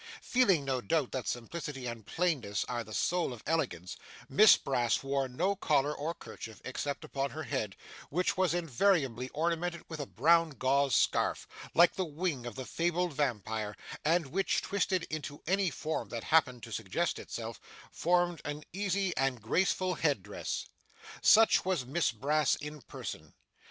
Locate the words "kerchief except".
6.15-7.03